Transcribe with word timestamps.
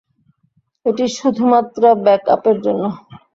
এটি 0.85 1.05
শুধুমাত্র 1.17 1.81
ব্যাকআপের 2.03 2.57
জন্য। 2.65 2.83